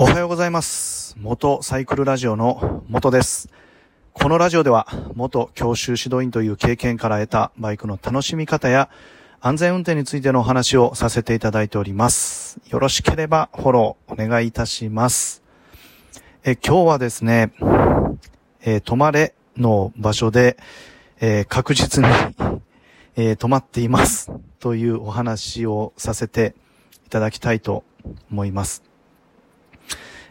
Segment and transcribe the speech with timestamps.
[0.00, 1.16] おはようございます。
[1.18, 3.48] 元サイクルラジオの元です。
[4.12, 4.86] このラジオでは
[5.16, 8.90] 元教習指導員という経験から得たバイクの楽しみ方や
[9.40, 12.60] 安全運転についてのお話をさせていただいております。
[12.68, 15.42] よろしければフォローお願いいたします。
[16.44, 17.50] え今日はですね、
[18.60, 20.58] えー泊まれの場所で、
[21.18, 22.10] えー確実に、
[23.16, 24.30] えー止まっています
[24.60, 26.54] というお話をさせて
[27.04, 27.82] いただきたいと
[28.30, 28.87] 思います。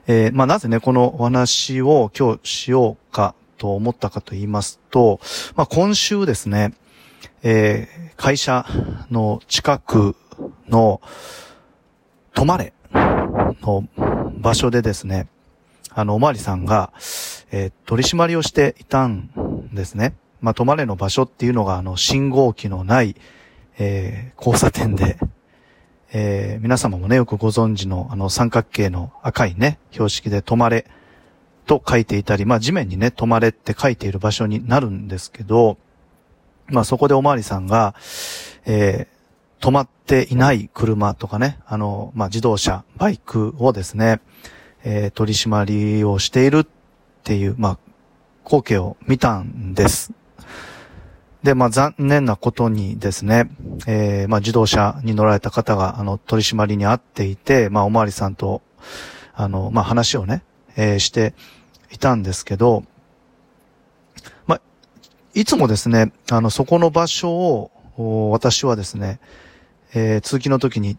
[0.10, 5.20] えーまあ、なぜね、このお話を今日しようかと思ったかと言いますと、
[5.58, 6.74] まあ、今週ですね、
[7.44, 8.66] えー会社
[9.12, 10.16] の近く
[10.68, 11.02] の、
[12.34, 12.74] 泊まれ
[13.62, 13.88] の
[14.40, 15.28] 場所でですね、
[15.92, 16.92] あの、おまわりさんが、
[17.52, 20.16] えー取り締まりをしていたんですね。
[20.42, 23.16] まあ、泊まれの場所っていうのが、あの、信号機のない、
[23.78, 25.18] えー交差点で、
[26.12, 30.86] えー皆様もね、よくご存知の、あの、三角形の赤いね、標識で止まれ
[31.66, 35.78] と書いていたり、まあ、地面にね、止まれって書いている場所になるんですけど、
[36.68, 37.96] まあ、そこでおまわりさんが、
[38.66, 39.18] えー
[39.60, 44.22] 止まっていない車とかね、あの、まあ、自動車、バイクをですね、
[44.84, 46.68] えー取り締まりをしているっ
[47.24, 47.78] ていう、まあ、
[48.46, 50.14] 光景を見たんです。
[51.48, 53.50] で、まあ、残念なことにですね、
[53.88, 58.62] えーまあ、自動車に乗られた方が、あの、取締りにあっていて、まあ、おまわりさんと、
[59.34, 60.44] あの、まあ、話をね、
[60.76, 61.34] えーして
[61.90, 62.84] いたんですけど、
[64.46, 64.62] まあ、
[65.34, 67.72] いつもですね、あの、そこの場所を、
[68.32, 69.22] 私はですね、
[69.94, 70.98] えー通勤の時に、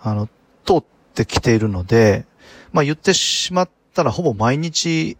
[0.00, 0.28] あの、
[0.66, 0.84] 通っ
[1.14, 2.26] てきているので、
[2.72, 5.16] まあ、言ってしまったら、ほぼ毎日、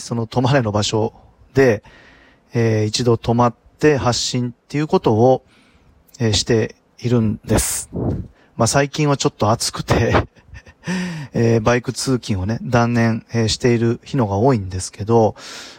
[0.00, 1.12] その、泊まれの場所
[1.52, 1.82] で、
[2.54, 5.44] えー一度止まって発信っていうことを、
[6.20, 7.90] えーしているんです。
[8.56, 10.28] まあ、最近はちょっと暑くて、
[11.34, 15.34] えーバイク通勤をね、断念、えーしている日のが多いんですけど、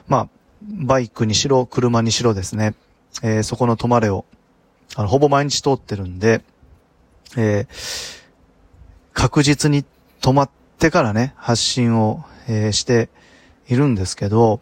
[0.10, 0.30] まあ、
[0.62, 2.76] バイクにしろ、車にしろですね、
[3.22, 4.26] えーそこの止まれを、
[4.96, 6.44] あの、ほぼ毎日通ってるんで、
[7.38, 8.24] えー
[9.14, 9.86] 確実に
[10.22, 13.08] 止まってからね、発信を、えーして
[13.70, 14.60] いるんですけど、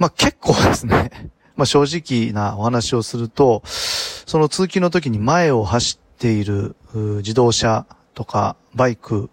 [0.00, 9.28] まあ結構ですね、 まあ正直なお話をすると、その通勤の時に前を走っている自動車とかバイク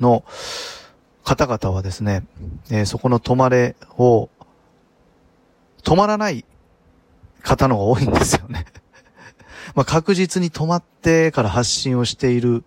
[0.00, 0.24] の
[1.24, 2.24] 方々はですね、
[2.70, 4.30] えーそこの止まれを
[5.82, 6.44] 止まらない
[7.42, 8.66] 方のが多いんですよね。
[9.74, 12.62] まあ確実に止まってから発信をしている、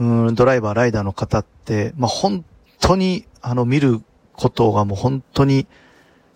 [0.00, 2.44] うん、ドライバー、ライダーの方って、まあ本
[2.80, 4.02] 当に、あの、見る
[4.32, 5.68] ことがもう本当に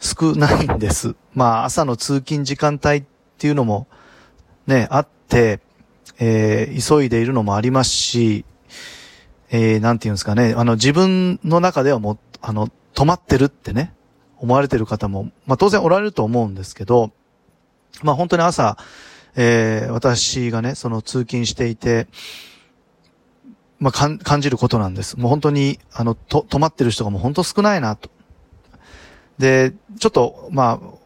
[0.04, 1.16] 少ないんです。
[1.32, 3.04] まあ朝の通勤時間帯っ
[3.38, 3.86] ていうのも
[4.66, 5.60] ね、あって、
[6.18, 8.44] えー急いでいるのもありますし、
[9.50, 13.94] えーなんていうんですかね、あの自分の中ではもう、あの、止まってるってね、
[14.38, 17.10] 思われてる方も、まあ当然おられると思うんですけど、
[18.02, 18.76] まあ本当に朝、
[19.36, 22.08] えー私がね、その通勤していて、
[23.78, 25.18] まあ感じることなんです。
[25.18, 28.10] もう本当に、あの、と、止まってる人がもう本当少ないなと。
[29.38, 31.04] で、ちょっと、まあ、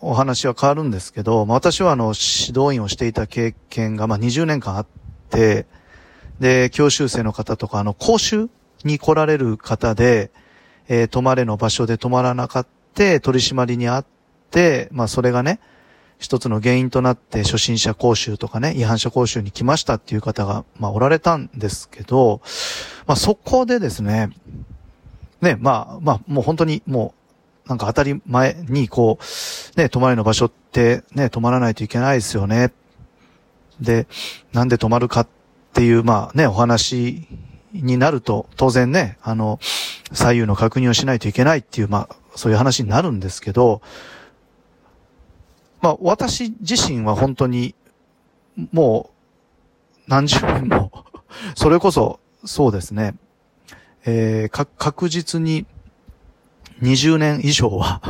[0.00, 4.86] お話は変わるんですけど、まあ私はあの、指導員をしていた経験が、まあ20年間あっ
[5.30, 5.66] て、
[6.40, 8.48] で、教習生の方とか、あの、講習
[8.84, 10.30] に来られる方で、
[10.88, 12.70] えー泊まれの場所で泊まらなかった、
[13.20, 14.06] 取り締まりにあっ
[14.50, 15.60] て、まあそれがね、
[16.18, 22.40] 一つの原因となって初心者講習とかね、違反者講習に来ましたっていう方が、まあおられたんですけど、
[23.06, 24.30] まあそこでですね、
[25.42, 27.25] ね、まあまあもう本当にもう、
[27.66, 32.72] なんか当たり前にこう、ね、泊まりの場所ってね、泊まらないといけないですよね。
[33.80, 34.06] で、
[34.52, 35.28] なんで泊まるかっ
[35.74, 37.26] ていう、まあね、お話
[37.72, 39.58] になると、当然ね、あの、
[40.12, 43.82] 左右の確認をしないといけないっていう、まあ、そういう話になるんですけど、
[45.80, 47.74] まあ、私自身は本当に、
[48.72, 49.10] も
[50.06, 50.92] う、何十年も、
[51.54, 53.16] それこそ、そうですね、
[54.04, 55.66] えー、確実に、
[56.82, 58.00] 20年以上は、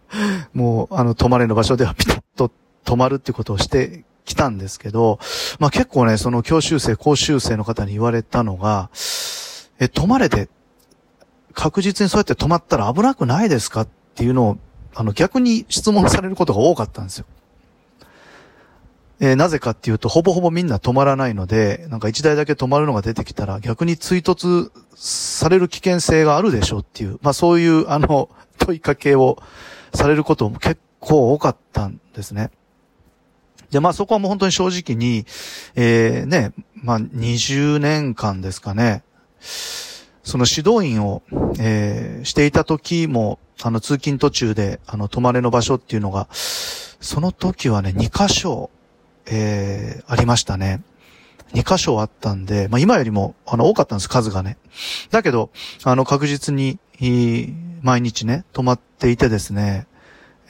[0.54, 2.50] もう、あの、泊まれの場所ではピタッと
[2.84, 5.18] 泊まるってことをしてきたんですけど、
[5.58, 8.90] まあ結構ね、その教習生、講習生の方に言われたのが、
[9.78, 10.48] え、泊まれて、
[11.52, 14.58] 確実にそうやって泊まったら危なくないですかっていうのを、
[14.94, 17.26] あの、逆に質問されることが多かったんですよ。
[19.18, 28.28] えーなぜかっていうと、ほぼほぼみんな止まらないので、なんか一台だけ止まるのが出てきたら、逆に追突される危険性があるでしょうっていう、まあそういう、あの、
[28.58, 29.38] 問いかけを
[29.94, 32.50] されることも結構多かったんですね。
[33.70, 35.26] で、まあそこはもう本当に正直に、
[35.74, 39.02] えーね、まあ20年間ですかね、
[39.40, 41.22] その指導員を、
[41.58, 48.70] えー、していた時も、あの、通勤途中で、あの、泊まれの場所っていうのが、その時はね、2箇所、
[49.26, 50.82] えー、ありましたね。
[51.52, 54.56] 2箇所あったんで、まあ今よりも、あの、多かったんです、数がね。
[55.10, 55.50] だけど、
[55.84, 56.78] あの、確実に、
[57.82, 59.86] 毎日ね、泊まっていてですね、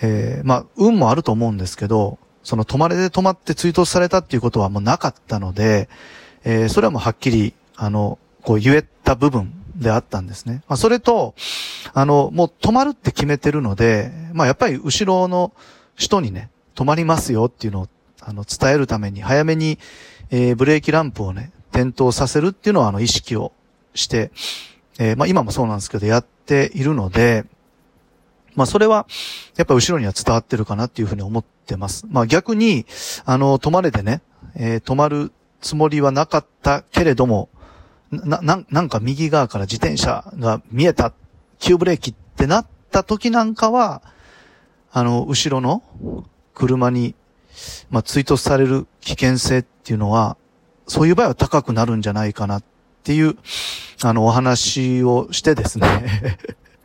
[0.01, 5.89] えー、まあ、運もあると思うんですけど、その泊まれで泊まって追突されたっていうことはもうなかったので、
[6.45, 10.63] えー、それはもうはっきり、あの、こう言えた部分であったんですね。
[10.69, 11.35] まあ、それと、
[11.93, 15.53] あの、もう止まるって決めてるので、まあ、やっぱり後ろの
[15.97, 17.89] 人にね、止まりますよっていうのを、
[18.29, 19.79] あの、伝えるために、早めに、
[20.31, 23.53] えー、ブレーキランプをね、点灯させるっていうのは、あの、意識を
[23.95, 24.33] して、
[24.99, 27.45] えー、まあ、今もそうなんですけど、やっているので、
[28.57, 29.07] まあ、それは、
[29.57, 32.05] やっぱ後ろには伝わってるかなっていうふうに思ってます。
[32.09, 32.85] まあ、逆に、
[33.25, 34.23] あの、止まれでね、
[34.57, 35.31] えー、止まる
[35.61, 37.49] つもりはなかったけれども、
[38.11, 41.13] な、な、なんか右側から自転車が見えた、
[41.59, 44.03] 急ブレーキってなった時なんかは、
[44.91, 45.83] あの、後ろの
[46.55, 47.15] 車に、
[47.91, 50.37] まあ、追突される危険性っていうのは、
[50.87, 52.65] そういう場合は高くなるんじゃないかなっ
[53.03, 53.37] ていう、
[54.03, 56.39] あの、お話をしてですね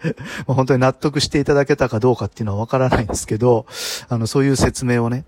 [0.47, 3.65] 本当に納得していただけたかどうかっていうのはわからないんですけど、
[4.09, 5.25] あの、そういう説明をね、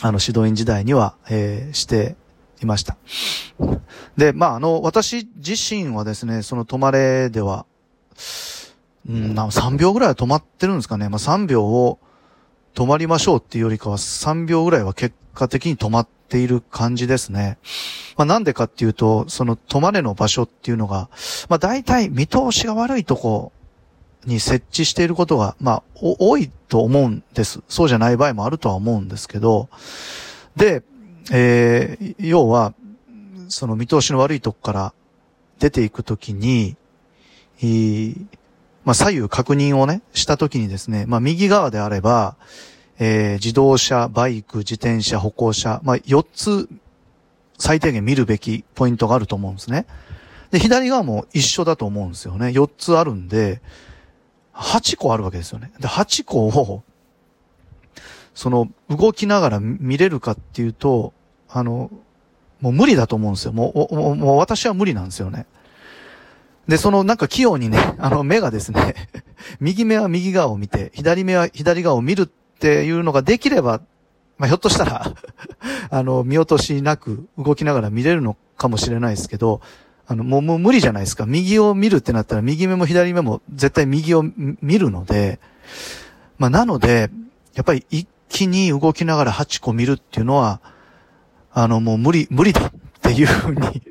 [0.00, 2.16] あの、指導員時代には、えー、して
[2.62, 2.96] いました。
[4.16, 7.66] で、まあ、あの、私自身はですね、その止まれでは、
[9.08, 11.08] うん、3秒ぐらいは止まってるんですかね。
[11.08, 11.98] まあ、3秒を
[12.74, 17.58] 止まりましょうっていうよりかは3秒ぐらいは結果的に止まっている感じですね。
[18.16, 21.08] まあ、なんでかっていうと、その止まれの場所っていうのが、
[21.48, 23.52] まあ、大体見通しが悪いとこ
[24.26, 27.62] に設置していることが、まあ、多いと思うんです。
[27.68, 29.68] そうじゃない場合もあるとは思うんですけど、
[30.56, 30.82] で、
[31.30, 32.74] えー、要は、
[33.48, 34.94] その見通しの悪いとこから
[35.60, 36.76] 出ていくときに、
[38.84, 42.36] まあ、左右確認をね、したときにですね、まあ、右側であれば、
[42.98, 46.68] えー、自動車、バイク、自転車、歩行者、まあ、4つ
[47.58, 49.86] 最低限見るべきポイントがあると思うんですね。
[50.50, 52.48] で、左側も一緒だと思うんですよね。
[52.48, 53.60] 4つあるんで、
[54.52, 55.72] 8個あるわけですよね。
[55.80, 56.82] で、8個を、
[58.34, 61.12] その、動きながら見れるかっていうと、
[61.48, 61.90] あの、
[62.60, 63.52] もう無理だと思うんですよ。
[63.52, 65.46] もう、もうもう私は無理なんですよね。
[66.68, 68.94] で、そのなんか器用にね、 あの目がですね、
[69.60, 72.26] 右目は右側を見て、左目は左側を見るっ
[72.58, 73.80] ていうのができれば、
[74.38, 75.14] まあ、ひょっとしたら
[75.90, 79.60] あの、見落としなく動きながら見れるのかもしれないですけど、
[80.06, 81.24] あの、もう、もう無理じゃないですか。
[81.24, 85.40] 右を見るってなったら、右目も左目も絶対右を見るので、
[86.38, 87.10] まあ、なので、
[87.54, 90.60] やっぱり一気に動きながら8個見るっていうのは、
[91.52, 92.70] あの、もう無理、無理だっ
[93.00, 93.82] ていうふうに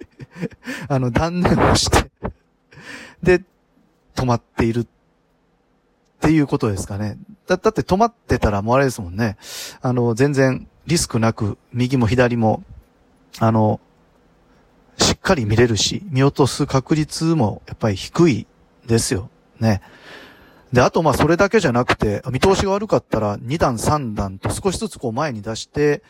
[0.87, 2.09] あの、断念をして
[3.23, 3.41] で、
[4.15, 4.85] 止まっているっ
[6.21, 7.17] ていうことですかね。
[7.47, 9.37] だ、だって止まってたらもうあれですもんね。
[9.81, 12.63] あの、全然リスクなく、右も左も、
[13.39, 13.79] あの、
[14.97, 18.47] しっかり見れるし、見落とす確率もやっぱり低い
[18.85, 19.29] ですよ。
[19.59, 19.81] ね。
[20.71, 26.03] で、あとまあそれだけじゃなくて、見通しが悪かったら2段3段と少しずつこう前に出して、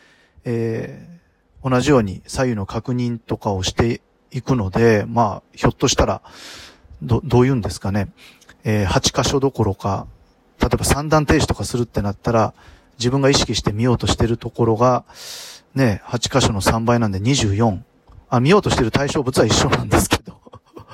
[0.44, 4.00] えー、同じように左右の確認とかをして
[4.30, 6.22] いくので、まあ、ひょっとしたら、
[7.04, 8.08] ど、どう言うんですかね。
[8.64, 10.06] えー、8箇所どころか、
[10.60, 12.54] 例えば三段停止とかするってなったら、
[12.98, 15.04] 自分が意識して見ようとしてるところが、
[15.74, 17.80] ね、8箇所の3倍なんで24。
[18.30, 20.40] あ、見ようとしてる対象物は一緒なんですけど。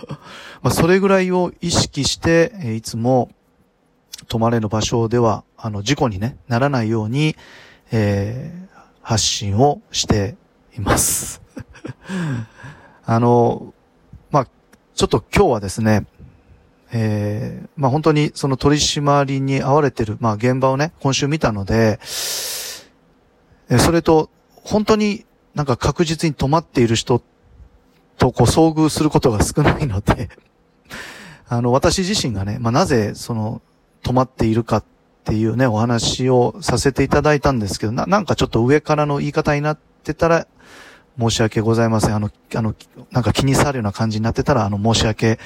[0.62, 3.30] まあ、それぐらいを意識して、え、いつも、
[4.28, 7.36] 止まれの場所では、あの、事故にね、ならないように、
[7.92, 10.36] えー、発信をして
[10.76, 11.42] います。
[13.04, 13.74] あの、
[15.00, 16.04] ちょっと今日はですね、
[16.92, 21.99] えー、まあ本当にその取締りに遭われてる、まあ現場をね、今週見たので、
[23.71, 27.23] えそれと、本当になんか確実に止まっている人
[28.19, 30.28] とこう遭遇することが少ないので
[31.49, 33.62] あの、私自身がね、まあなぜその
[34.02, 34.85] 止まっているかっ
[35.25, 40.47] ていうね、お話をさせていただいたんですけど、な、なんかちょっと上からの言い方になってたら、
[41.20, 42.14] 申し訳ございません。
[42.14, 42.74] あの、あの、
[43.10, 45.38] なんか気に障るような感じになってたら、あの、申し訳、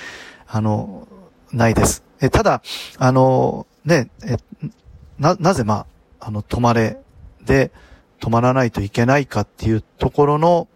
[0.46, 1.08] あの、
[1.52, 2.04] ないです。
[2.20, 2.62] え、ただ、
[2.98, 4.36] あの、ね、え、
[5.18, 5.86] な、なぜま
[6.20, 6.98] あ、あの、止まれ
[7.44, 7.72] で、
[8.20, 10.68] 止まらないといけないかっていうところの、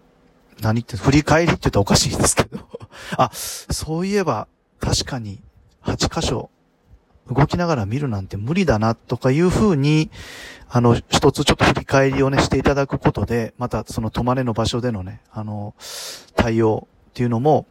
[0.61, 2.59] 何って、振り返りって言ったらおかしいですけど。
[3.17, 4.49] あ、そういえば、
[4.81, 5.40] 確かに、
[5.85, 6.50] 8箇所、
[7.31, 10.11] 動きながら見るなんて無理だな、とかいうふうに、
[10.69, 15.75] あの、一つちょっと振り返りをね、していただくことで、またその泊まれの場所でのね、あの、
[16.37, 17.67] 対応っていうのも、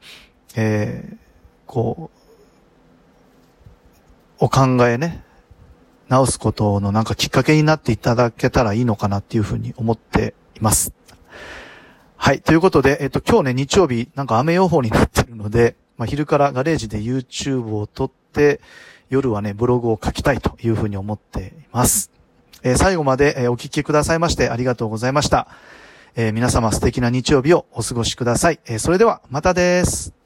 [0.55, 1.17] えー、
[1.65, 2.17] こう、
[4.39, 5.23] お考えね、
[6.09, 10.93] 直すことのなんかきっかけになっていただけたらいいのかなっていうふうに思っています。
[12.15, 12.41] はい。
[12.41, 18.17] ということで、えっと、今日ね、日曜日、なんか雨予報になってるので、まあ、昼からガレージで YouTube を撮って、
[19.09, 22.11] 夜はね、ブログを書きたいというふうに思っています。
[22.63, 25.47] えー、最後まで、えー、お聞きくださいましてありがとうございました。
[26.15, 28.59] えー、皆様素敵な日曜日をお過ごしください。
[28.67, 30.16] えそれでは、またです。